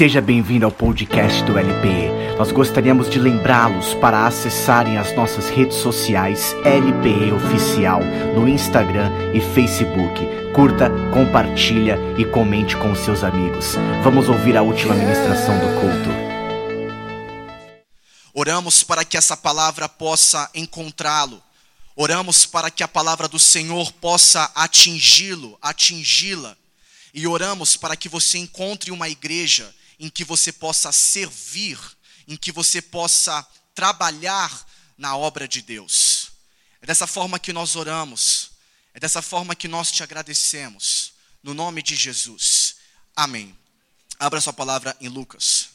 [0.00, 2.38] Seja bem-vindo ao podcast do LPE.
[2.38, 8.00] Nós gostaríamos de lembrá-los para acessarem as nossas redes sociais LPE Oficial
[8.34, 10.18] no Instagram e Facebook.
[10.54, 13.74] Curta, compartilha e comente com seus amigos.
[14.02, 16.08] Vamos ouvir a última ministração do culto.
[18.32, 21.42] Oramos para que essa palavra possa encontrá-lo.
[21.94, 26.56] Oramos para que a palavra do Senhor possa atingi-lo, atingi-la.
[27.12, 29.70] E oramos para que você encontre uma igreja
[30.00, 31.78] em que você possa servir,
[32.26, 36.32] em que você possa trabalhar na obra de Deus.
[36.80, 38.52] É dessa forma que nós oramos,
[38.94, 42.76] é dessa forma que nós te agradecemos, no nome de Jesus.
[43.14, 43.54] Amém.
[44.18, 45.68] Abra sua palavra em Lucas.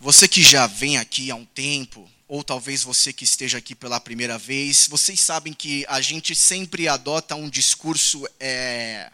[0.00, 3.98] Você que já vem aqui há um tempo, ou talvez você que esteja aqui pela
[3.98, 9.10] primeira vez, vocês sabem que a gente sempre adota um discurso é,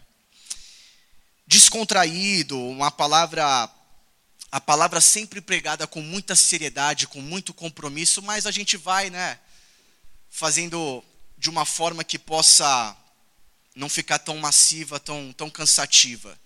[1.47, 3.67] descontraído, uma palavra,
[4.51, 9.39] a palavra sempre pregada com muita seriedade, com muito compromisso, mas a gente vai, né,
[10.29, 11.03] fazendo
[11.39, 12.95] de uma forma que possa
[13.73, 16.37] não ficar tão massiva, tão, tão cansativa.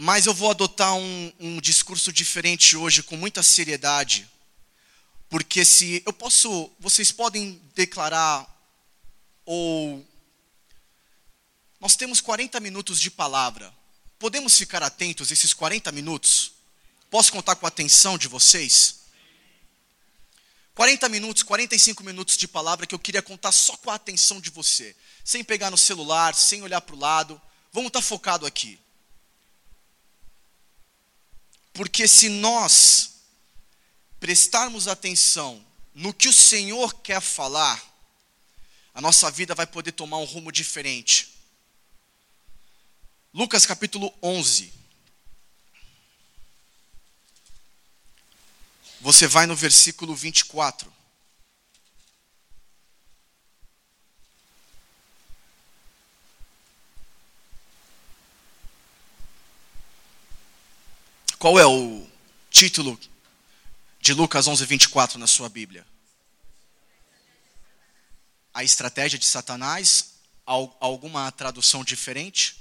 [0.00, 4.30] Mas eu vou adotar um, um discurso diferente hoje, com muita seriedade.
[5.28, 8.46] Porque se eu posso, vocês podem declarar,
[9.44, 10.06] ou.
[11.80, 13.74] Nós temos 40 minutos de palavra.
[14.20, 16.52] Podemos ficar atentos esses 40 minutos?
[17.10, 19.00] Posso contar com a atenção de vocês?
[20.76, 24.50] 40 minutos, 45 minutos de palavra que eu queria contar só com a atenção de
[24.50, 24.94] você.
[25.24, 27.42] Sem pegar no celular, sem olhar para o lado.
[27.72, 28.78] Vamos estar focado aqui.
[31.78, 33.20] Porque se nós
[34.18, 37.80] prestarmos atenção no que o Senhor quer falar,
[38.92, 41.38] a nossa vida vai poder tomar um rumo diferente.
[43.32, 44.72] Lucas capítulo 11.
[49.00, 50.92] Você vai no versículo 24.
[61.38, 62.04] Qual é o
[62.50, 62.98] título
[64.00, 65.86] de Lucas 11, 24 na sua Bíblia?
[68.52, 70.14] A estratégia de Satanás?
[70.44, 72.56] Alguma tradução diferente?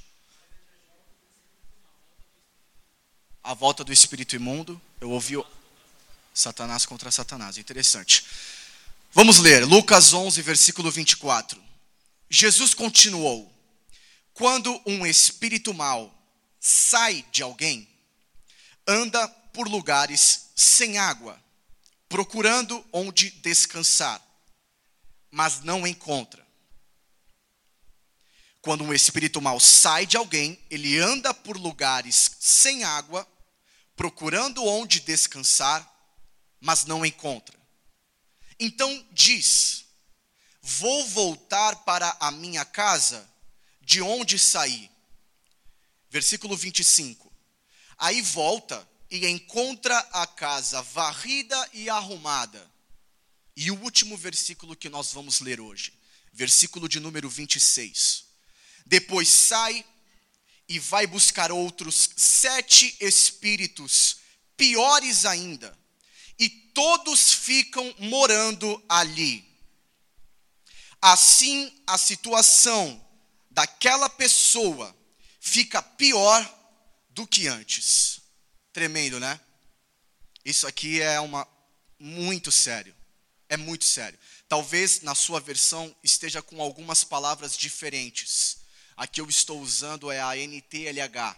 [3.44, 4.80] A volta do espírito imundo.
[5.02, 5.44] Eu ouvi
[6.32, 7.58] Satanás contra Satanás.
[7.58, 8.26] Interessante.
[9.12, 11.60] Vamos ler Lucas 11, versículo 24.
[12.30, 13.52] Jesus continuou:
[14.36, 16.14] Quando um espírito mau
[16.60, 17.88] sai de alguém,
[18.88, 21.42] anda por lugares sem água,
[22.08, 24.22] procurando onde descansar,
[25.30, 26.46] mas não encontra.
[28.62, 33.28] Quando um espírito mau sai de alguém, ele anda por lugares sem água,
[33.96, 35.86] procurando onde descansar,
[36.60, 37.58] mas não encontra.
[38.60, 39.86] Então diz:
[40.62, 43.30] Vou voltar para a minha casa,
[43.82, 44.92] de onde saí.
[46.10, 47.32] Versículo 25.
[47.98, 52.72] Aí volta e encontra a casa varrida e arrumada.
[53.56, 55.94] E o último versículo que nós vamos ler hoje,
[56.32, 58.26] versículo de número 26.
[58.86, 59.84] Depois sai
[60.70, 64.18] e vai buscar outros sete espíritos,
[64.56, 65.78] piores ainda,
[66.38, 69.44] e todos ficam morando ali.
[71.02, 73.04] Assim, a situação
[73.50, 74.96] daquela pessoa
[75.40, 76.57] fica pior
[77.18, 78.22] do que antes.
[78.72, 79.40] Tremendo, né?
[80.46, 81.48] Isso aqui é uma
[82.00, 82.96] muito sério.
[83.50, 84.20] É muito sério.
[84.48, 88.60] Talvez na sua versão esteja com algumas palavras diferentes.
[88.96, 91.36] A que eu estou usando é a NTLH.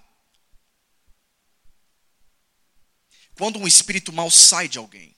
[3.36, 5.16] Quando um espírito mal sai de alguém,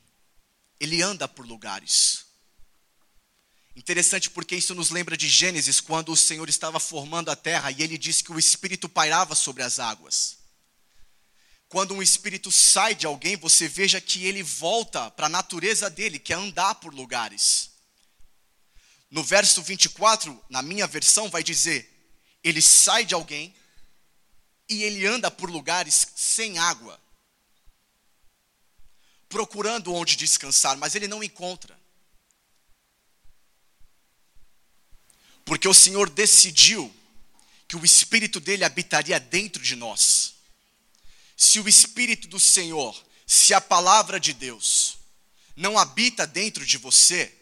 [0.80, 2.24] ele anda por lugares.
[3.76, 7.82] Interessante porque isso nos lembra de Gênesis, quando o Senhor estava formando a terra e
[7.82, 10.41] ele disse que o espírito pairava sobre as águas
[11.72, 16.20] quando um espírito sai de alguém, você veja que ele volta para a natureza dele,
[16.20, 17.72] que é andar por lugares.
[19.10, 21.90] No verso 24, na minha versão, vai dizer:
[22.44, 23.56] ele sai de alguém
[24.68, 27.00] e ele anda por lugares sem água,
[29.30, 31.80] procurando onde descansar, mas ele não encontra.
[35.46, 36.94] Porque o Senhor decidiu
[37.66, 40.41] que o espírito dele habitaria dentro de nós
[41.42, 45.00] se o Espírito do Senhor, se a palavra de Deus
[45.56, 47.36] não habita dentro de você,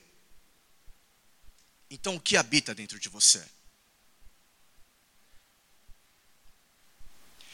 [1.92, 3.44] Então o que habita dentro de você?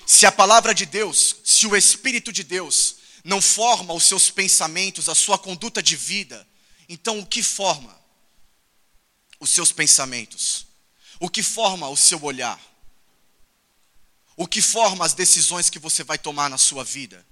[0.06, 5.10] Se a palavra de Deus, se o Espírito de Deus não forma os seus pensamentos,
[5.10, 6.48] a sua conduta de vida,
[6.88, 8.00] então o que forma
[9.40, 10.68] os seus pensamentos?
[11.20, 12.62] O que forma o seu olhar?
[14.36, 17.26] O que forma as decisões que você vai tomar na sua vida?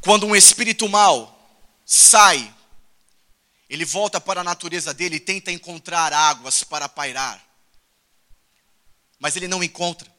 [0.00, 1.32] Quando um espírito mau
[1.84, 2.54] sai,
[3.68, 7.42] ele volta para a natureza dele e tenta encontrar águas para pairar.
[9.18, 10.12] Mas ele não encontra.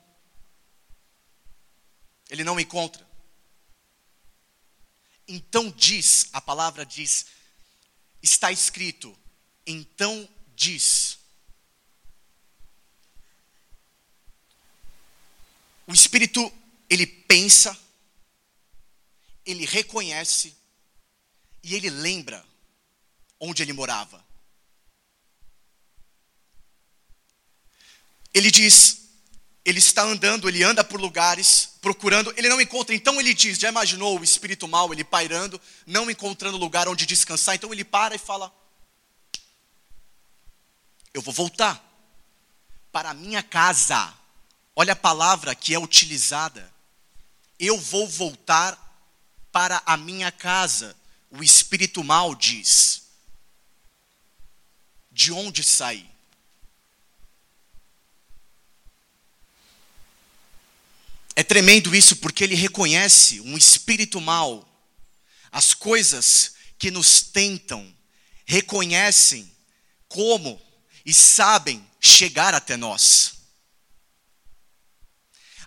[2.29, 3.05] Ele não encontra.
[5.27, 7.27] Então diz, a palavra diz,
[8.21, 9.17] está escrito,
[9.65, 11.19] então diz.
[15.87, 16.51] O Espírito,
[16.89, 17.77] ele pensa,
[19.45, 20.55] ele reconhece
[21.63, 22.43] e ele lembra
[23.39, 24.23] onde ele morava.
[28.33, 29.05] Ele diz,
[29.63, 32.93] ele está andando, ele anda por lugares, procurando, ele não encontra.
[32.93, 37.55] Então ele diz: já imaginou o espírito mal, ele pairando, não encontrando lugar onde descansar?
[37.55, 38.53] Então ele para e fala:
[41.13, 41.83] Eu vou voltar
[42.91, 44.13] para a minha casa.
[44.75, 46.71] Olha a palavra que é utilizada.
[47.57, 48.77] Eu vou voltar
[49.51, 50.95] para a minha casa.
[51.31, 53.03] O espírito mal diz:
[55.11, 56.09] De onde saí?
[61.35, 64.67] É tremendo isso porque ele reconhece um espírito mau.
[65.51, 67.93] As coisas que nos tentam
[68.45, 69.49] reconhecem
[70.07, 70.61] como
[71.05, 73.34] e sabem chegar até nós.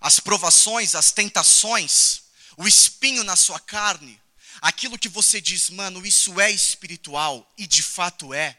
[0.00, 2.22] As provações, as tentações,
[2.56, 4.20] o espinho na sua carne,
[4.60, 8.58] aquilo que você diz, mano, isso é espiritual e de fato é,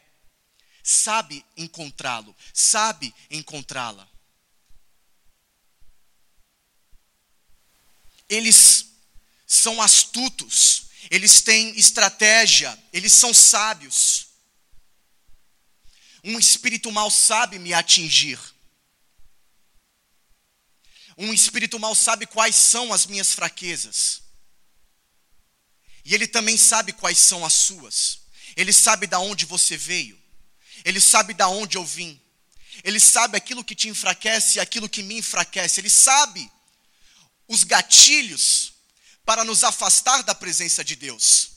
[0.82, 4.10] sabe encontrá-lo, sabe encontrá-la.
[8.30, 8.86] eles
[9.46, 14.28] são astutos, eles têm estratégia, eles são sábios.
[16.22, 18.38] Um espírito mal sabe me atingir.
[21.22, 24.22] Um espírito mal sabe quais são as minhas fraquezas.
[26.02, 28.20] E ele também sabe quais são as suas.
[28.56, 30.18] Ele sabe da onde você veio.
[30.82, 32.18] Ele sabe da onde eu vim.
[32.82, 35.82] Ele sabe aquilo que te enfraquece e aquilo que me enfraquece.
[35.82, 36.50] Ele sabe
[37.46, 38.72] os gatilhos
[39.22, 41.50] para nos afastar da presença de Deus.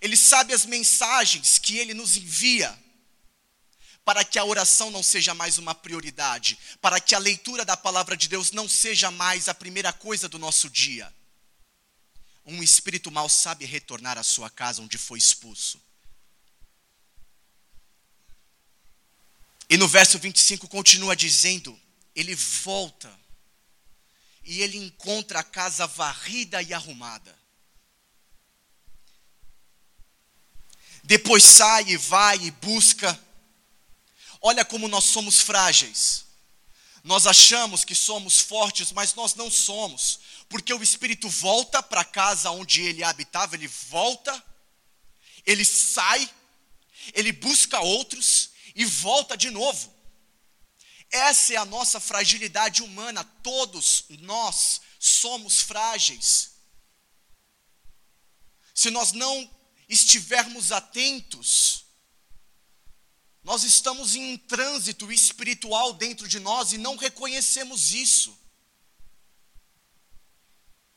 [0.00, 2.76] Ele sabe as mensagens que ele nos envia
[4.10, 8.16] para que a oração não seja mais uma prioridade, para que a leitura da palavra
[8.16, 11.14] de Deus não seja mais a primeira coisa do nosso dia.
[12.44, 15.80] Um espírito mau sabe retornar à sua casa onde foi expulso.
[19.68, 21.80] E no verso 25 continua dizendo:
[22.12, 23.16] ele volta
[24.42, 27.38] e ele encontra a casa varrida e arrumada.
[31.04, 33.29] Depois sai e vai e busca.
[34.40, 36.24] Olha como nós somos frágeis.
[37.02, 42.04] Nós achamos que somos fortes, mas nós não somos, porque o espírito volta para a
[42.04, 44.44] casa onde ele habitava, ele volta,
[45.46, 46.28] ele sai,
[47.14, 49.94] ele busca outros e volta de novo.
[51.10, 56.50] Essa é a nossa fragilidade humana, todos nós somos frágeis.
[58.74, 59.50] Se nós não
[59.88, 61.86] estivermos atentos,
[63.42, 68.38] nós estamos em um trânsito espiritual dentro de nós e não reconhecemos isso.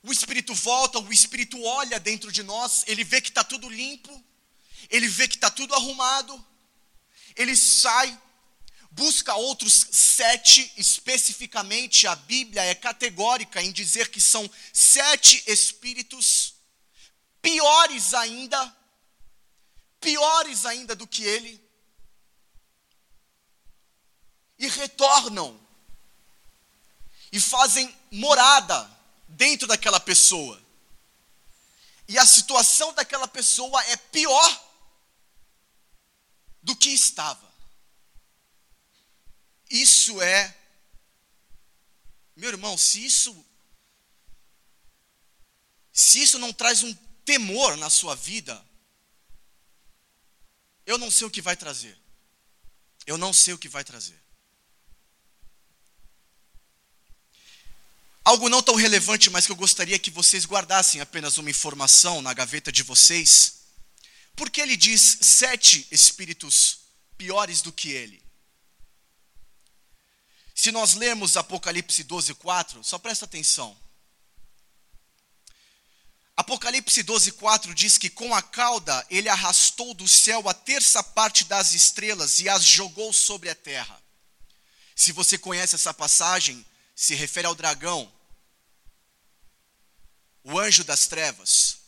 [0.04, 4.24] O Espírito volta, o Espírito olha dentro de nós, ele vê que está tudo limpo,
[4.90, 6.46] ele vê que está tudo arrumado,
[7.38, 8.20] ele sai
[8.94, 16.54] busca outros sete, especificamente a Bíblia é categórica em dizer que são sete espíritos,
[17.42, 18.78] piores ainda,
[20.00, 21.63] piores ainda do que ele,
[24.58, 25.60] e retornam,
[27.32, 28.90] e fazem morada
[29.28, 30.62] dentro daquela pessoa.
[32.08, 34.64] E a situação daquela pessoa é pior
[36.62, 37.52] do que estava.
[39.70, 40.56] Isso é,
[42.36, 43.46] meu irmão, se isso,
[45.92, 46.94] se isso não traz um
[47.26, 48.64] temor na sua vida,
[50.86, 51.98] eu não sei o que vai trazer.
[53.06, 54.23] Eu não sei o que vai trazer.
[58.24, 62.34] Algo não tão relevante, mas que eu gostaria que vocês guardassem apenas uma informação na
[62.34, 63.64] gaveta de vocês.
[64.36, 66.80] Por que ele diz sete espíritos
[67.18, 68.24] piores do que ele?
[70.56, 73.78] Se nós lemos Apocalipse 12, 4, só presta atenção.
[76.36, 81.44] Apocalipse 12, 4 diz que com a cauda ele arrastou do céu a terça parte
[81.44, 84.02] das estrelas e as jogou sobre a terra.
[84.96, 86.66] Se você conhece essa passagem,
[87.04, 88.10] se refere ao dragão,
[90.42, 91.80] o anjo das trevas.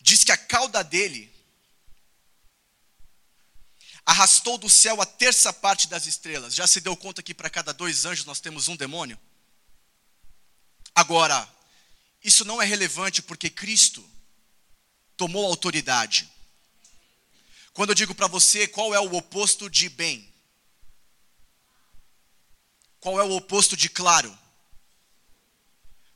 [0.00, 1.30] Diz que a cauda dele
[4.06, 6.54] arrastou do céu a terça parte das estrelas.
[6.54, 9.20] Já se deu conta que para cada dois anjos nós temos um demônio?
[10.94, 11.46] Agora,
[12.24, 14.02] isso não é relevante porque Cristo
[15.14, 16.26] tomou autoridade.
[17.74, 20.32] Quando eu digo para você qual é o oposto de bem,
[23.00, 24.36] qual é o oposto de claro,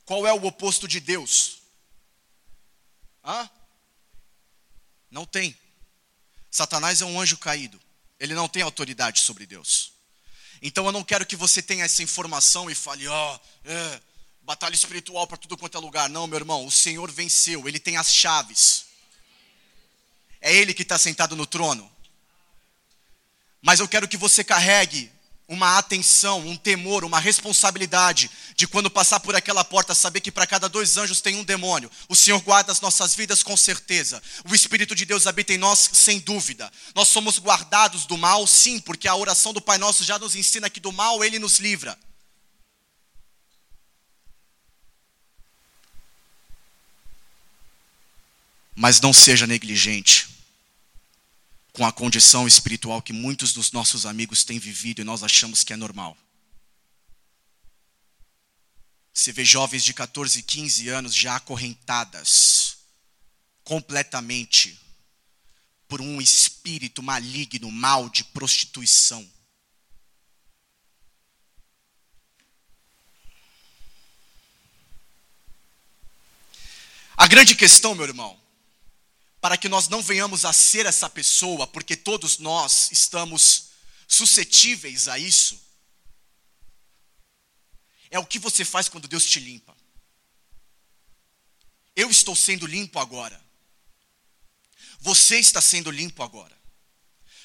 [0.05, 1.59] qual é o oposto de Deus?
[3.25, 3.49] Hã?
[5.11, 5.57] Não tem.
[6.51, 7.81] Satanás é um anjo caído.
[8.19, 9.93] Ele não tem autoridade sobre Deus.
[10.61, 14.03] Então eu não quero que você tenha essa informação e fale, ó, oh, é,
[14.43, 16.09] batalha espiritual para tudo quanto é lugar.
[16.09, 18.87] Não, meu irmão, o Senhor venceu, Ele tem as chaves.
[20.41, 21.91] É Ele que está sentado no trono.
[23.63, 25.11] Mas eu quero que você carregue
[25.51, 30.47] uma atenção, um temor, uma responsabilidade de quando passar por aquela porta, saber que para
[30.47, 31.91] cada dois anjos tem um demônio.
[32.09, 34.23] O Senhor guarda as nossas vidas com certeza.
[34.49, 36.71] O Espírito de Deus habita em nós sem dúvida.
[36.95, 40.71] Nós somos guardados do mal, sim, porque a oração do Pai Nosso já nos ensina
[40.71, 41.99] que do mal Ele nos livra.
[48.77, 50.40] Mas não seja negligente
[51.73, 55.73] com a condição espiritual que muitos dos nossos amigos têm vivido e nós achamos que
[55.73, 56.17] é normal.
[59.13, 62.79] Você vê jovens de 14, 15 anos já acorrentadas
[63.63, 64.81] completamente
[65.87, 69.29] por um espírito maligno, mal de prostituição.
[77.17, 78.40] A grande questão, meu irmão,
[79.41, 83.71] para que nós não venhamos a ser essa pessoa, porque todos nós estamos
[84.07, 85.59] suscetíveis a isso,
[88.11, 89.77] é o que você faz quando Deus te limpa.
[91.95, 93.41] Eu estou sendo limpo agora.
[95.01, 96.57] Você está sendo limpo agora.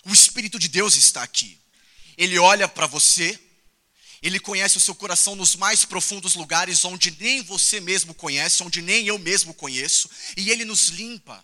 [0.06, 1.60] O Espírito de Deus está aqui.
[2.18, 3.40] Ele olha para você,
[4.22, 8.82] ele conhece o seu coração nos mais profundos lugares onde nem você mesmo conhece, onde
[8.82, 11.44] nem eu mesmo conheço, e ele nos limpa.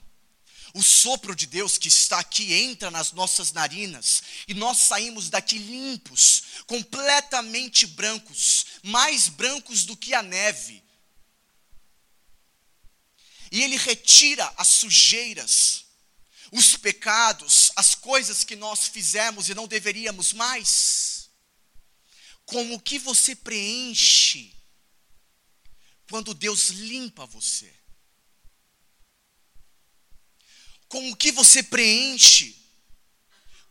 [0.73, 5.57] O sopro de Deus que está aqui entra nas nossas narinas e nós saímos daqui
[5.57, 10.81] limpos, completamente brancos, mais brancos do que a neve.
[13.51, 15.85] E Ele retira as sujeiras,
[16.53, 21.29] os pecados, as coisas que nós fizemos e não deveríamos mais.
[22.45, 24.55] Com o que você preenche
[26.09, 27.80] quando Deus limpa você?
[30.91, 32.53] Com o que você preenche.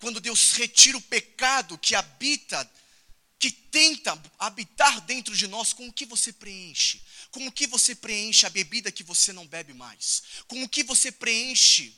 [0.00, 2.69] Quando Deus retira o pecado que habita,
[3.39, 7.03] que tenta habitar dentro de nós, com o que você preenche?
[7.31, 10.23] Com o que você preenche a bebida que você não bebe mais?
[10.49, 11.95] Com o que você preenche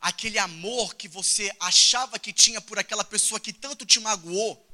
[0.00, 4.66] aquele amor que você achava que tinha por aquela pessoa que tanto te magoou?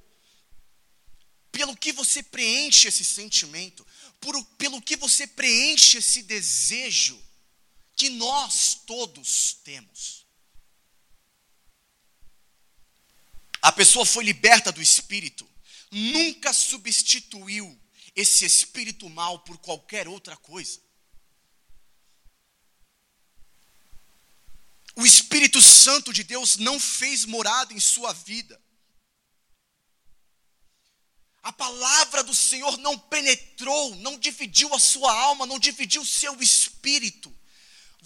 [1.51, 3.85] Pelo que você preenche esse sentimento?
[4.21, 7.21] Por, pelo que você preenche esse desejo?
[7.99, 10.25] Que nós todos temos.
[13.61, 15.47] A pessoa foi liberta do espírito,
[15.91, 17.79] nunca substituiu
[18.15, 20.81] esse espírito mal por qualquer outra coisa.
[24.95, 28.61] O Espírito Santo de Deus não fez morada em sua vida.
[31.41, 36.41] A palavra do Senhor não penetrou, não dividiu a sua alma, não dividiu o seu
[36.43, 37.33] espírito.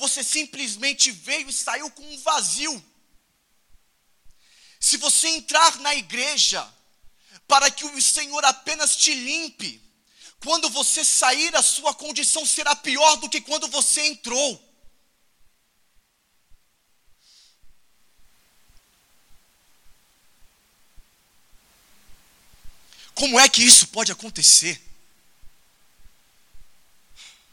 [0.02, 2.85] Você simplesmente veio e saiu com um vazio.
[4.80, 6.68] Se você entrar na igreja
[7.47, 9.80] para que o Senhor apenas te limpe,
[10.40, 14.61] quando você sair, a sua condição será pior do que quando você entrou.
[23.14, 24.91] Como é que isso pode acontecer?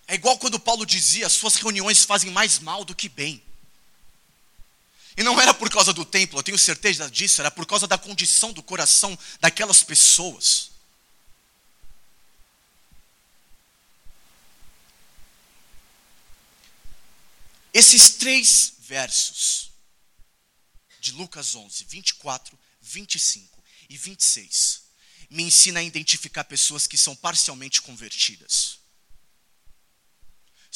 [0.09, 3.41] É igual quando Paulo dizia: suas reuniões fazem mais mal do que bem.
[5.15, 7.97] E não era por causa do templo, eu tenho certeza disso, era por causa da
[7.97, 10.71] condição do coração daquelas pessoas.
[17.71, 19.69] Esses três versos
[20.99, 24.81] de Lucas 11, 24, 25 e 26
[25.29, 28.78] me ensina a identificar pessoas que são parcialmente convertidas.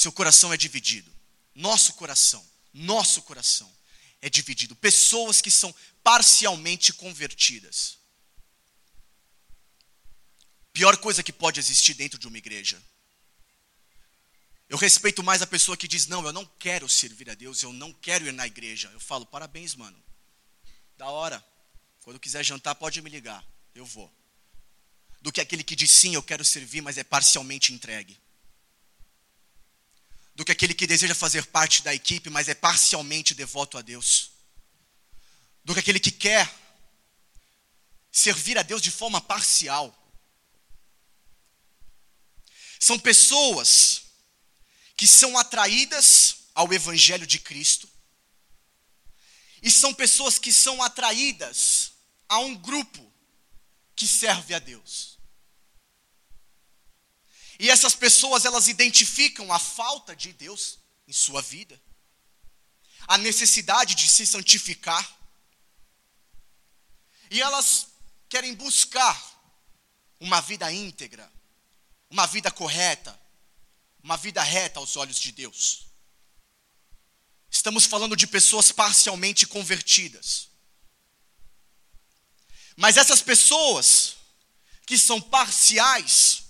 [0.04, 1.10] Seu coração é dividido.
[1.56, 3.74] Nosso coração, nosso coração
[4.22, 4.76] é dividido.
[4.76, 7.98] Pessoas que são parcialmente convertidas.
[10.74, 12.84] Pior coisa que pode existir dentro de uma igreja.
[14.68, 17.72] Eu respeito mais a pessoa que diz: Não, eu não quero servir a Deus, eu
[17.72, 18.90] não quero ir na igreja.
[18.92, 20.04] Eu falo: Parabéns, mano.
[20.98, 21.42] Da hora.
[22.02, 23.42] Quando quiser jantar, pode me ligar.
[23.74, 24.14] Eu vou
[25.24, 28.20] do que aquele que diz sim, eu quero servir, mas é parcialmente entregue.
[30.36, 34.32] Do que aquele que deseja fazer parte da equipe, mas é parcialmente devoto a Deus.
[35.64, 36.54] Do que aquele que quer
[38.12, 40.00] servir a Deus de forma parcial.
[42.80, 44.04] São pessoas
[44.96, 47.90] que são atraídas ao Evangelho de Cristo,
[49.62, 51.94] e são pessoas que são atraídas
[52.28, 53.12] a um grupo
[53.96, 55.13] que serve a Deus.
[57.64, 61.82] E essas pessoas, elas identificam a falta de Deus em sua vida,
[63.08, 65.18] a necessidade de se santificar,
[67.32, 67.88] e elas
[68.28, 69.18] querem buscar
[70.20, 71.32] uma vida íntegra,
[72.10, 73.18] uma vida correta,
[74.04, 75.86] uma vida reta aos olhos de Deus.
[77.50, 80.50] Estamos falando de pessoas parcialmente convertidas.
[82.76, 84.18] Mas essas pessoas
[84.86, 86.44] que são parciais,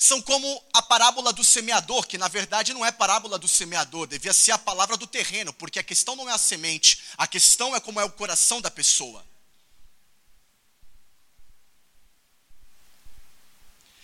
[0.00, 4.32] são como a parábola do semeador, que na verdade não é parábola do semeador, devia
[4.32, 7.80] ser a palavra do terreno, porque a questão não é a semente, a questão é
[7.80, 9.22] como é o coração da pessoa.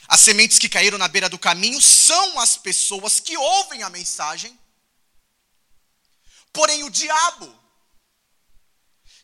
[0.06, 4.56] As sementes que caíram na beira do caminho são as pessoas que ouvem a mensagem,
[6.52, 7.58] porém o diabo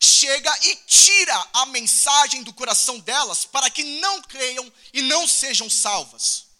[0.01, 5.69] chega e tira a mensagem do coração delas para que não creiam e não sejam
[5.69, 6.51] salvas.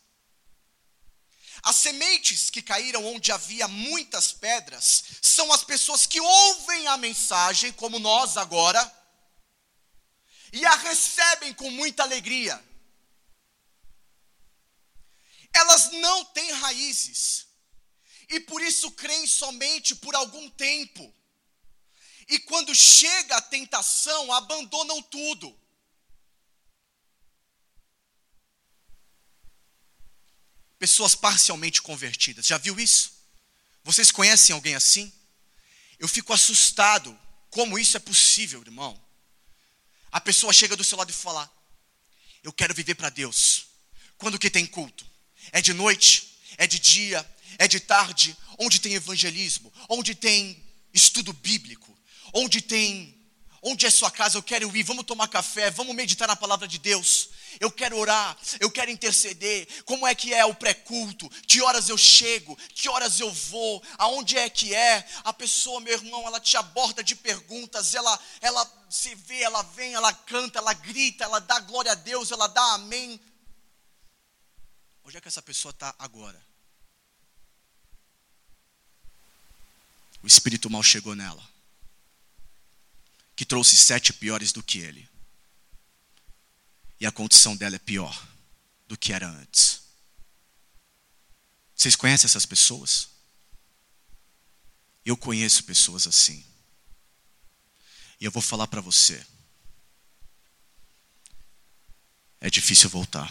[1.63, 7.71] As sementes que caíram onde havia muitas pedras são as pessoas que ouvem a mensagem,
[7.71, 8.82] como nós agora,
[10.52, 12.62] e a recebem com muita alegria.
[15.54, 17.47] Elas não têm raízes,
[18.30, 21.13] e por isso creem somente por algum tempo.
[22.28, 25.62] E quando chega a tentação, abandonam tudo.
[30.84, 32.46] Pessoas parcialmente convertidas.
[32.46, 33.13] Já viu isso?
[33.86, 35.10] Vocês conhecem alguém assim?
[35.98, 37.17] Eu fico assustado
[37.50, 39.02] como isso é possível, irmão.
[40.12, 41.50] A pessoa chega do seu lado e fala:
[42.43, 43.67] Eu quero viver para Deus.
[44.17, 45.10] Quando que tem culto?
[45.54, 46.38] É de noite?
[46.58, 47.26] É de dia?
[47.58, 48.36] É de tarde?
[48.60, 49.72] Onde tem evangelismo?
[49.88, 50.62] Onde tem
[50.93, 51.98] estudo bíblico?
[52.34, 53.17] Onde tem
[53.62, 54.38] Onde é sua casa?
[54.38, 54.84] Eu quero ir.
[54.84, 55.72] Vamos tomar café.
[55.72, 57.30] Vamos meditar na palavra de Deus.
[57.59, 58.37] Eu quero orar.
[58.59, 59.67] Eu quero interceder.
[59.83, 61.29] Como é que é o pré-culto?
[61.47, 62.55] Que horas eu chego?
[62.73, 63.83] Que horas eu vou?
[63.97, 65.07] Aonde é que é?
[65.23, 67.93] A pessoa, meu irmão, ela te aborda de perguntas.
[67.93, 72.31] Ela, ela se vê, ela vem, ela canta, ela grita, ela dá glória a Deus,
[72.31, 73.19] ela dá amém.
[75.03, 76.41] Onde é que essa pessoa está agora?
[80.21, 81.53] O espírito mal chegou nela
[83.35, 85.09] que trouxe sete piores do que ele.
[87.03, 88.25] E a condição dela é pior
[88.87, 89.81] do que era antes.
[91.75, 93.09] Vocês conhecem essas pessoas?
[95.03, 96.45] Eu conheço pessoas assim.
[98.21, 99.21] E eu vou falar para você.
[102.39, 103.29] É difícil voltar.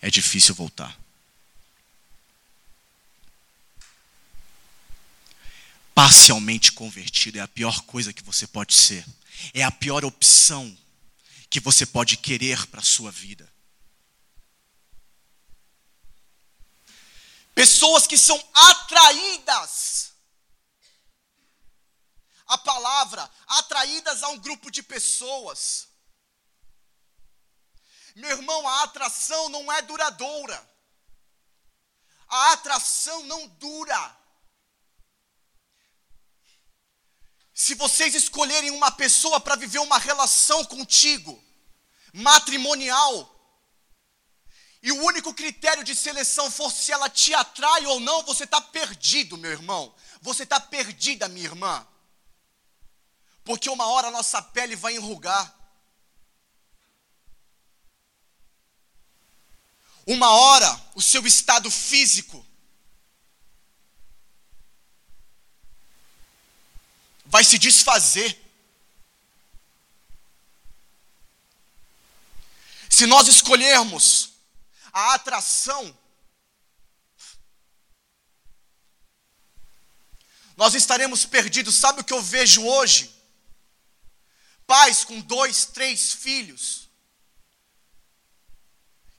[0.00, 0.98] É difícil voltar.
[5.94, 9.06] parcialmente convertido é a pior coisa que você pode ser.
[9.52, 10.74] É a pior opção
[11.52, 13.46] que você pode querer para a sua vida.
[17.54, 20.14] Pessoas que são atraídas.
[22.46, 25.88] A palavra, atraídas a um grupo de pessoas.
[28.16, 30.70] Meu irmão, a atração não é duradoura.
[32.28, 34.21] A atração não dura.
[37.54, 41.42] Se vocês escolherem uma pessoa para viver uma relação contigo,
[42.12, 43.28] matrimonial,
[44.82, 48.60] e o único critério de seleção for se ela te atrai ou não, você está
[48.60, 49.94] perdido, meu irmão.
[50.20, 51.86] Você está perdida, minha irmã.
[53.44, 55.54] Porque uma hora a nossa pele vai enrugar.
[60.04, 62.44] Uma hora o seu estado físico
[67.32, 68.38] vai se desfazer.
[72.90, 74.34] Se nós escolhermos
[74.92, 75.98] a atração,
[80.58, 81.74] nós estaremos perdidos.
[81.76, 83.10] Sabe o que eu vejo hoje?
[84.66, 86.90] Pais com dois, três filhos,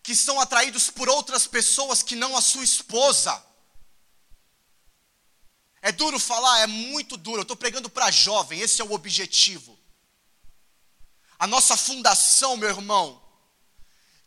[0.03, 3.43] que são atraídos por outras pessoas que não a sua esposa.
[5.85, 7.39] É duro falar, é muito duro.
[7.39, 9.77] Eu estou pregando para jovem, esse é o objetivo.
[11.37, 13.21] A nossa fundação, meu irmão,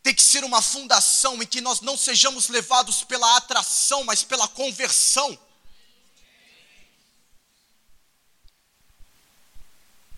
[0.03, 4.47] tem que ser uma fundação em que nós não sejamos levados pela atração, mas pela
[4.47, 5.35] conversão.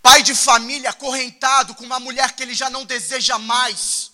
[0.02, 4.12] Pai de família acorrentado com uma mulher que ele já não deseja mais.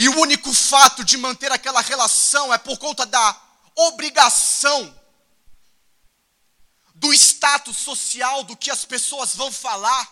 [0.00, 3.38] E o único fato de manter aquela relação é por conta da
[3.74, 4.98] obrigação,
[6.94, 10.10] do status social, do que as pessoas vão falar.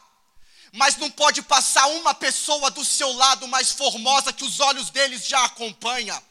[0.74, 5.26] Mas não pode passar uma pessoa do seu lado mais formosa que os olhos deles
[5.26, 6.22] já acompanham.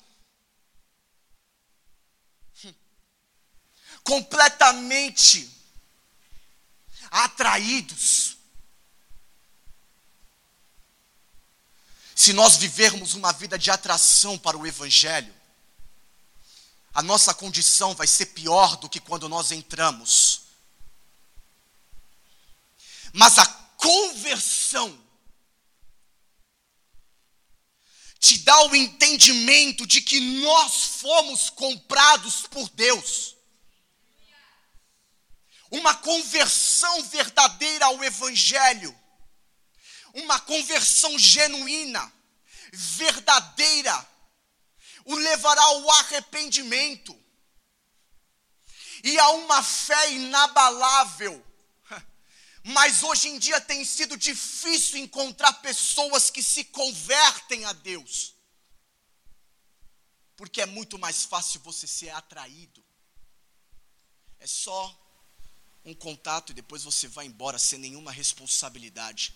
[2.63, 2.73] Hum.
[4.03, 5.49] Completamente
[7.09, 8.36] atraídos
[12.17, 15.31] Se nós vivermos uma vida de atração para o Evangelho,
[16.91, 20.41] a nossa condição vai ser pior do que quando nós entramos.
[23.13, 24.99] Mas a conversão
[28.17, 33.35] te dá o entendimento de que nós fomos comprados por Deus.
[35.69, 38.97] Uma conversão verdadeira ao Evangelho
[40.17, 42.11] uma conversão genuína,
[42.71, 44.07] verdadeira,
[45.05, 47.17] o levará ao arrependimento
[49.03, 51.45] e a uma fé inabalável.
[52.63, 58.33] Mas hoje em dia tem sido difícil encontrar pessoas que se convertem a Deus.
[60.35, 62.83] Porque é muito mais fácil você ser atraído.
[64.39, 64.95] É só
[65.85, 69.33] um contato e depois você vai embora sem nenhuma responsabilidade.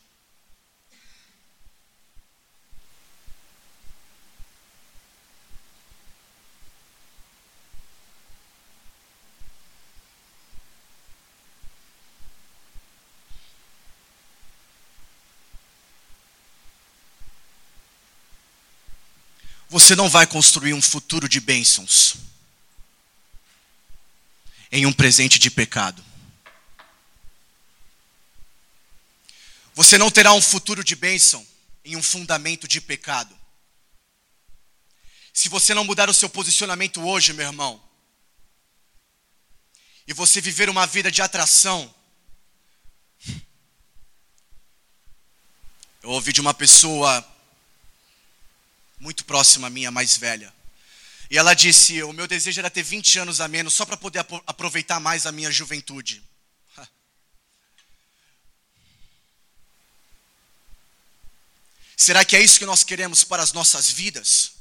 [19.71, 22.15] Você não vai construir um futuro de bênçãos
[24.69, 26.03] em um presente de pecado.
[29.73, 31.47] Você não terá um futuro de bênção
[31.85, 33.33] em um fundamento de pecado.
[35.31, 37.81] Se você não mudar o seu posicionamento hoje, meu irmão,
[40.05, 41.95] e você viver uma vida de atração,
[46.03, 47.25] eu ouvi de uma pessoa
[49.01, 50.53] muito próxima a minha, mais velha.
[51.29, 54.19] E ela disse: O meu desejo era ter 20 anos a menos só para poder
[54.45, 56.23] aproveitar mais a minha juventude.
[61.97, 64.51] Será que é isso que nós queremos para as nossas vidas?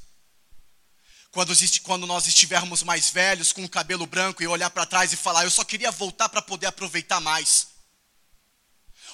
[1.31, 5.17] Quando, quando nós estivermos mais velhos, com o cabelo branco, e olhar para trás e
[5.17, 7.69] falar: Eu só queria voltar para poder aproveitar mais?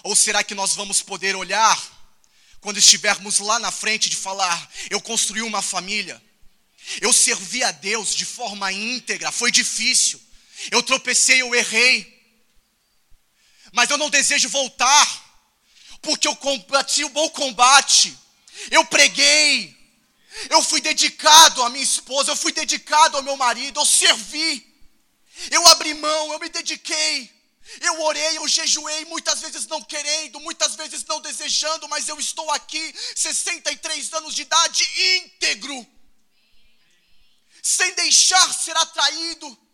[0.04, 1.95] Ou será que nós vamos poder olhar
[2.66, 6.20] quando estivermos lá na frente de falar, eu construí uma família,
[7.00, 10.20] eu servi a Deus de forma íntegra, foi difícil,
[10.72, 12.12] eu tropecei, eu errei,
[13.70, 15.06] mas eu não desejo voltar,
[16.02, 18.18] porque eu combati o bom combate,
[18.72, 19.72] eu preguei,
[20.50, 24.74] eu fui dedicado à minha esposa, eu fui dedicado ao meu marido, eu servi,
[25.52, 27.35] eu abri mão, eu me dediquei.
[27.80, 32.50] Eu orei, eu jejuei, muitas vezes não querendo, muitas vezes não desejando, mas eu estou
[32.52, 34.84] aqui, 63 anos de idade,
[35.16, 35.86] íntegro,
[37.62, 39.66] sem deixar ser atraído.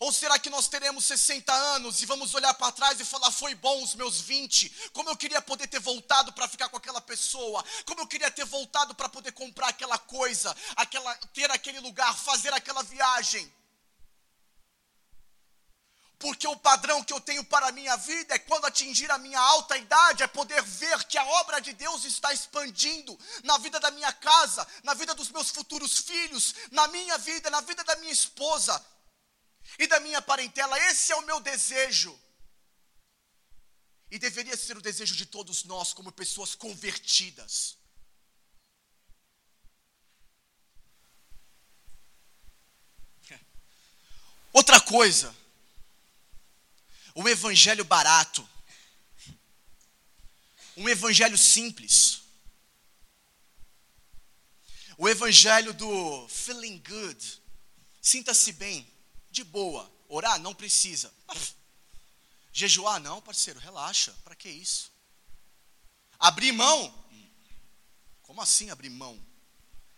[0.00, 3.54] Ou será que nós teremos 60 anos e vamos olhar para trás e falar: foi
[3.54, 4.90] bom os meus 20?
[4.92, 8.44] Como eu queria poder ter voltado para ficar com aquela pessoa, como eu queria ter
[8.44, 13.50] voltado para poder comprar aquela coisa, aquela, ter aquele lugar, fazer aquela viagem.
[16.18, 19.38] Porque o padrão que eu tenho para a minha vida é quando atingir a minha
[19.38, 23.90] alta idade, é poder ver que a obra de Deus está expandindo na vida da
[23.90, 28.12] minha casa, na vida dos meus futuros filhos, na minha vida, na vida da minha
[28.12, 28.84] esposa
[29.78, 30.78] e da minha parentela.
[30.90, 32.18] Esse é o meu desejo.
[34.10, 37.76] E deveria ser o desejo de todos nós, como pessoas convertidas.
[44.52, 45.34] Outra coisa,
[47.14, 48.46] um evangelho barato,
[50.76, 52.22] um evangelho simples,
[54.96, 57.42] o evangelho do feeling good,
[58.00, 58.90] sinta-se bem,
[59.30, 61.12] de boa, orar não precisa,
[62.52, 64.92] jejuar não, parceiro, relaxa, para que isso?
[66.18, 67.04] Abrir mão,
[68.22, 69.24] como assim abrir mão?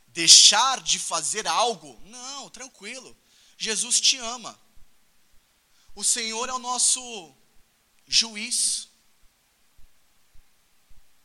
[0.09, 1.99] Deixar de fazer algo?
[2.05, 3.17] Não, tranquilo.
[3.57, 4.59] Jesus te ama.
[5.97, 7.35] O Senhor é o nosso
[8.07, 8.87] juiz.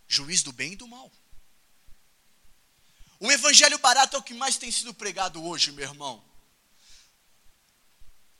[0.08, 1.12] Juiz do bem e do mal.
[3.20, 6.24] O evangelho barato é o que mais tem sido pregado hoje, meu irmão.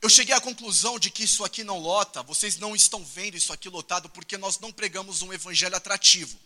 [0.00, 3.52] Eu cheguei à conclusão de que isso aqui não lota, vocês não estão vendo isso
[3.52, 6.40] aqui lotado porque nós não pregamos um evangelho atrativo.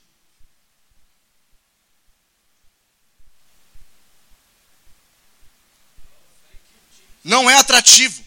[7.23, 8.26] Não é atrativo.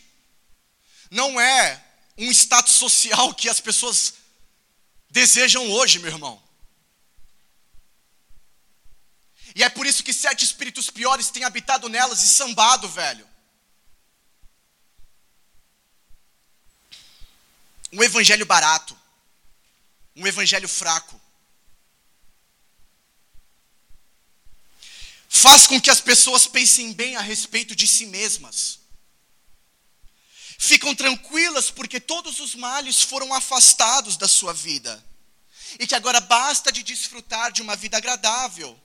[1.09, 1.83] Não é
[2.17, 4.13] um status social que as pessoas
[5.09, 6.41] desejam hoje, meu irmão.
[9.55, 13.27] E é por isso que sete espíritos piores têm habitado nelas e sambado, velho.
[17.91, 18.97] Um evangelho barato.
[20.15, 21.19] Um evangelho fraco.
[25.27, 28.78] Faz com que as pessoas pensem bem a respeito de si mesmas
[30.61, 35.03] ficam tranquilas porque todos os males foram afastados da sua vida.
[35.79, 38.77] E que agora basta de desfrutar de uma vida agradável,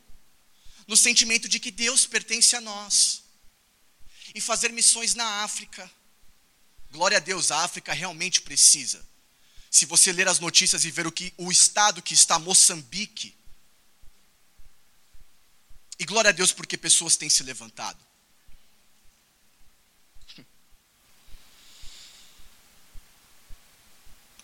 [0.86, 3.24] no sentimento de que Deus pertence a nós.
[4.34, 5.90] E fazer missões na África.
[6.92, 9.04] Glória a Deus, a África realmente precisa.
[9.68, 13.36] Se você ler as notícias e ver o que o estado que está Moçambique,
[15.98, 17.98] e glória a Deus porque pessoas têm se levantado.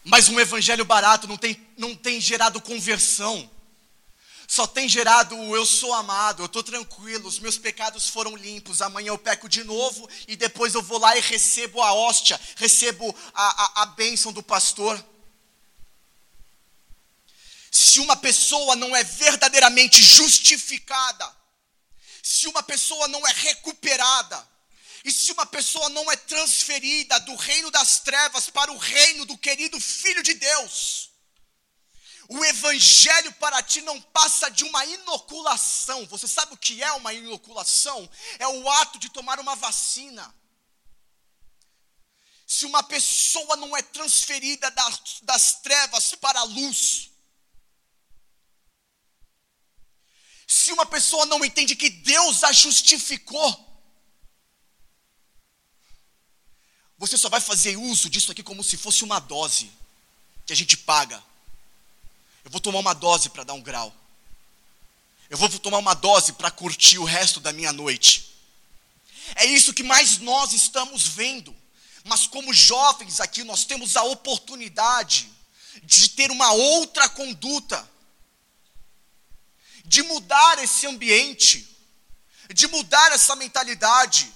[0.05, 3.51] Mas um evangelho barato não tem, não tem gerado conversão.
[4.51, 8.83] Só tem gerado o eu sou amado, eu estou tranquilo, os meus pecados foram limpos,
[8.83, 13.15] amanhã eu peco de novo e depois eu vou lá e recebo a hóstia, recebo
[13.33, 15.01] a, a, a bênção do pastor.
[17.71, 21.33] Se uma pessoa não é verdadeiramente justificada,
[22.21, 24.50] se uma pessoa não é recuperada,
[25.05, 29.39] e se uma pessoa não é transferida do reino das trevas para o reino do
[29.39, 31.11] querido Filho de Deus,
[32.29, 36.07] o evangelho para ti não passa de uma inoculação.
[36.07, 38.09] Você sabe o que é uma inoculação?
[38.39, 40.33] É o ato de tomar uma vacina.
[42.47, 47.11] Se uma pessoa não é transferida das, das trevas para a luz,
[50.47, 53.70] se uma pessoa não entende que Deus a justificou,
[57.11, 59.69] Você só vai fazer uso disso aqui como se fosse uma dose
[60.47, 61.21] que a gente paga.
[62.45, 63.93] Eu vou tomar uma dose para dar um grau.
[65.29, 68.33] Eu vou tomar uma dose para curtir o resto da minha noite.
[69.35, 71.53] É isso que mais nós estamos vendo.
[72.05, 75.29] Mas como jovens aqui, nós temos a oportunidade
[75.83, 77.91] de ter uma outra conduta,
[79.85, 81.77] de mudar esse ambiente,
[82.55, 84.33] de mudar essa mentalidade.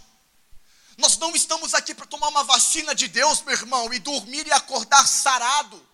[0.96, 4.52] Nós não estamos aqui para tomar uma vacina de Deus, meu irmão, e dormir e
[4.52, 5.84] acordar sarado.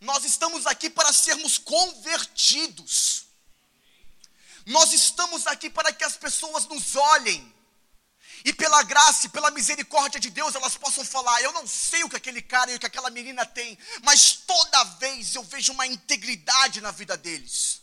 [0.00, 3.26] Nós estamos aqui para sermos convertidos.
[4.66, 7.54] Nós estamos aqui para que as pessoas nos olhem
[8.44, 12.08] e pela graça e pela misericórdia de Deus elas possam falar: Eu não sei o
[12.08, 15.86] que aquele cara e o que aquela menina tem, mas toda vez eu vejo uma
[15.86, 17.80] integridade na vida deles.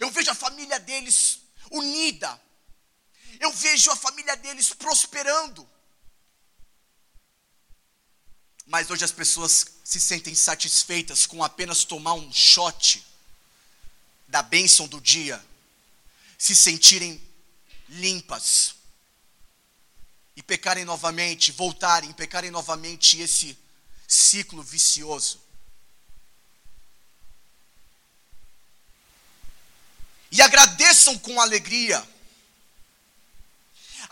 [0.00, 2.40] Eu vejo a família deles unida,
[3.40, 5.68] eu vejo a família deles prosperando.
[8.66, 13.04] Mas hoje as pessoas se sentem satisfeitas com apenas tomar um shot
[14.26, 15.44] da bênção do dia,
[16.38, 17.22] se sentirem
[17.88, 18.74] limpas
[20.34, 23.56] e pecarem novamente, voltarem, pecarem novamente esse
[24.08, 25.40] ciclo vicioso.
[30.32, 32.04] E agradeçam com alegria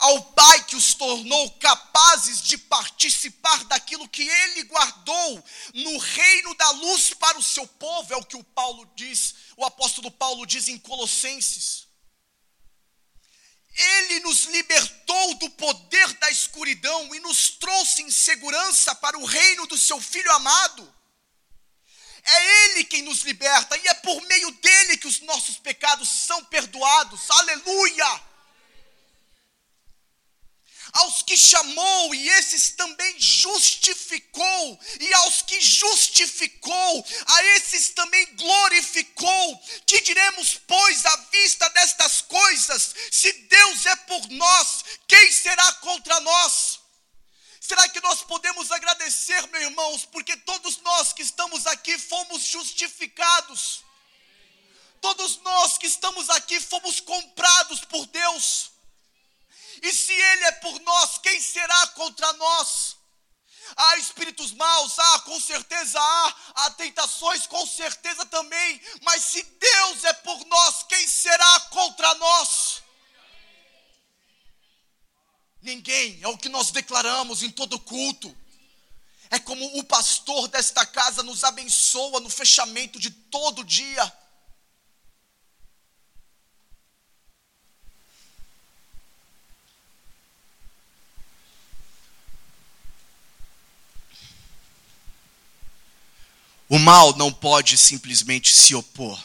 [0.03, 6.71] ao Pai que os tornou capazes de participar daquilo que Ele guardou no reino da
[6.73, 10.67] luz para o seu povo, é o que o Paulo diz, o apóstolo Paulo diz
[10.67, 11.87] em Colossenses.
[13.75, 19.69] Ele nos libertou do poder da escuridão e nos trouxe em segurança para o reino
[19.69, 20.95] do seu Filho amado.
[22.25, 26.45] É Ele quem nos liberta e é por meio dele que os nossos pecados são
[26.47, 27.31] perdoados.
[27.31, 28.32] Aleluia!
[30.93, 39.63] Aos que chamou, e esses também justificou, e aos que justificou, a esses também glorificou.
[39.87, 42.95] Que diremos, pois, à vista destas coisas?
[43.11, 46.81] Se Deus é por nós, quem será contra nós?
[47.61, 53.85] Será que nós podemos agradecer, meus irmãos, porque todos nós que estamos aqui fomos justificados.
[55.01, 58.72] Todos nós que estamos aqui fomos comprados por Deus.
[59.83, 62.97] E se Ele é por nós, quem será contra nós?
[63.77, 70.05] Há espíritos maus, há, com certeza há, há tentações, com certeza também, mas se Deus
[70.05, 72.83] é por nós, quem será contra nós?
[75.63, 78.37] Ninguém, é o que nós declaramos em todo culto.
[79.31, 84.22] É como o pastor desta casa nos abençoa no fechamento de todo dia.
[96.73, 99.23] O mal não pode simplesmente se opor.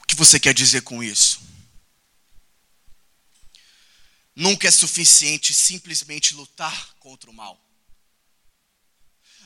[0.00, 1.40] O que você quer dizer com isso?
[4.34, 7.56] Nunca é suficiente simplesmente lutar contra o mal.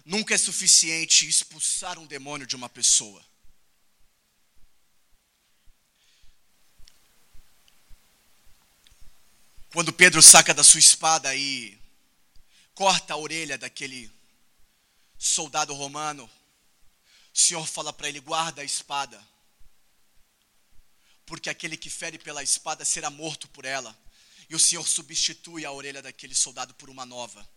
[0.02, 3.22] Nunca é suficiente expulsar um demônio de uma pessoa.
[9.74, 11.78] Quando Pedro saca da sua espada e
[12.76, 14.12] corta a orelha daquele
[15.18, 16.30] soldado romano,
[17.34, 19.20] o Senhor fala para ele: guarda a espada,
[21.24, 23.98] porque aquele que fere pela espada será morto por ela.
[24.48, 27.48] E o Senhor substitui a orelha daquele soldado por uma nova.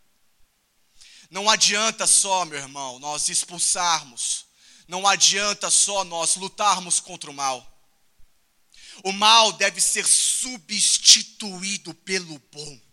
[1.29, 4.47] Não adianta só, meu irmão, nós expulsarmos,
[4.87, 7.63] não adianta só nós lutarmos contra o mal.
[9.03, 12.88] O mal deve ser substituído pelo bom.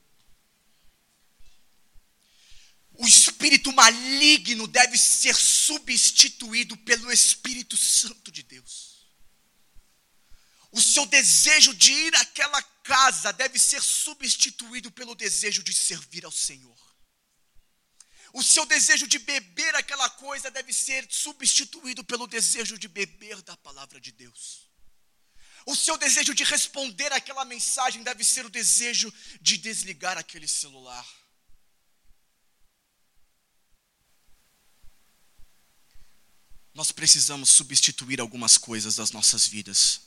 [2.99, 8.97] O espírito maligno deve ser substituído pelo Espírito Santo de Deus.
[10.73, 16.33] O seu desejo de ir àquela casa deve ser substituído pelo desejo de servir ao
[16.33, 16.77] Senhor.
[18.33, 23.57] O seu desejo de beber aquela coisa deve ser substituído pelo desejo de beber da
[23.57, 24.69] palavra de Deus.
[25.65, 31.07] O seu desejo de responder aquela mensagem deve ser o desejo de desligar aquele celular.
[36.77, 40.03] Nós precisamos substituir algumas coisas das nossas vidas.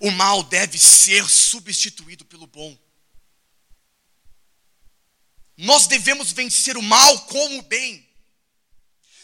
[0.00, 2.76] O mal deve ser substituído pelo bom.
[5.56, 8.04] Nós devemos vencer o mal com o bem.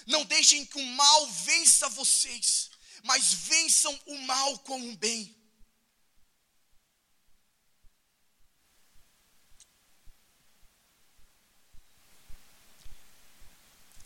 [0.07, 2.71] Não deixem que o mal vença vocês,
[3.03, 5.35] mas vençam o mal com o bem.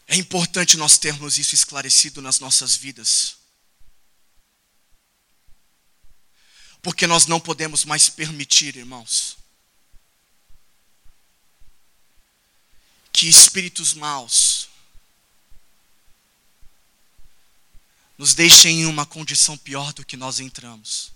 [0.07, 3.37] É importante nós termos isso esclarecido nas nossas vidas.
[6.83, 9.39] Porque nós não podemos mais permitir, irmãos,
[13.11, 14.69] que espíritos maus
[18.19, 21.13] nos deixem em uma condição pior do que nós entramos.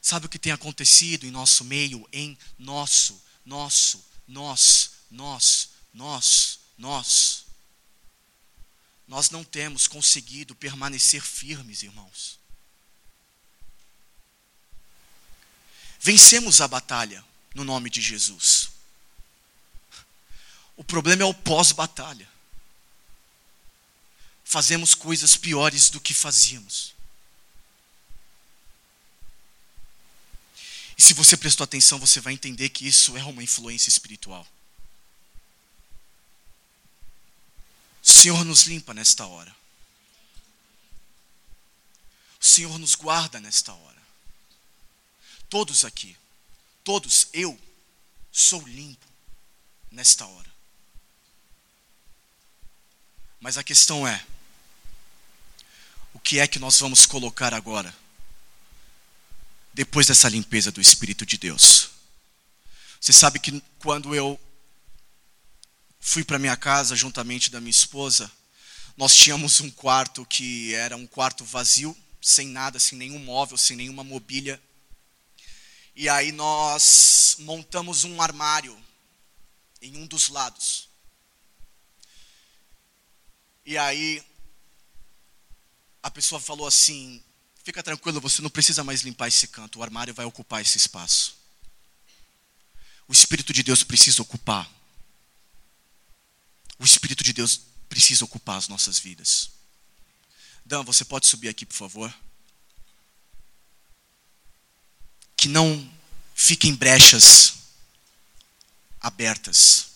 [0.00, 2.08] Sabe o que tem acontecido em nosso meio?
[2.12, 7.47] Em nosso, nosso, nós, nós, nós, nós
[9.08, 12.38] nós não temos conseguido permanecer firmes, irmãos.
[15.98, 18.70] Vencemos a batalha no nome de Jesus.
[20.76, 22.28] O problema é o pós-batalha.
[24.44, 26.94] Fazemos coisas piores do que fazíamos.
[30.96, 34.46] E se você prestou atenção, você vai entender que isso é uma influência espiritual.
[38.18, 39.54] Senhor nos limpa nesta hora.
[42.40, 44.02] O Senhor nos guarda nesta hora.
[45.48, 46.16] Todos aqui,
[46.82, 47.58] todos, eu
[48.32, 49.06] sou limpo
[49.88, 50.52] nesta hora.
[53.38, 54.26] Mas a questão é:
[56.12, 57.96] o que é que nós vamos colocar agora,
[59.72, 61.90] depois dessa limpeza do Espírito de Deus?
[63.00, 64.38] Você sabe que quando eu
[66.08, 68.32] fui para minha casa juntamente da minha esposa.
[68.96, 73.76] Nós tínhamos um quarto que era um quarto vazio, sem nada, sem nenhum móvel, sem
[73.76, 74.60] nenhuma mobília.
[75.94, 78.74] E aí nós montamos um armário
[79.82, 80.88] em um dos lados.
[83.66, 84.24] E aí
[86.02, 87.22] a pessoa falou assim:
[87.62, 91.36] fica tranquilo, você não precisa mais limpar esse canto, o armário vai ocupar esse espaço.
[93.06, 94.77] O Espírito de Deus precisa ocupar.
[96.78, 99.50] O Espírito de Deus precisa ocupar as nossas vidas.
[100.64, 102.14] Dan, você pode subir aqui, por favor?
[105.36, 105.90] Que não
[106.34, 107.54] fiquem brechas
[109.00, 109.88] abertas.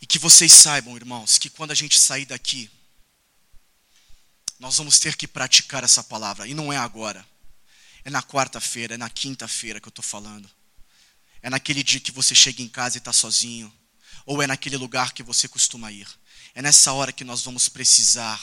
[0.00, 2.70] E que vocês saibam, irmãos, que quando a gente sair daqui,
[4.58, 6.46] nós vamos ter que praticar essa palavra.
[6.46, 7.26] E não é agora.
[8.04, 10.48] É na quarta-feira, é na quinta-feira que eu estou falando.
[11.42, 13.72] É naquele dia que você chega em casa e está sozinho.
[14.28, 16.06] Ou é naquele lugar que você costuma ir.
[16.54, 18.38] É nessa hora que nós vamos precisar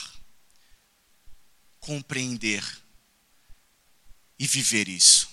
[1.79, 2.65] compreender
[4.39, 5.29] e viver isso.